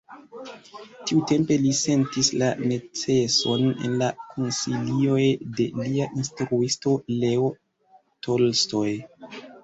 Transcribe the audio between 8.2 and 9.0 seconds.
Tolstoj.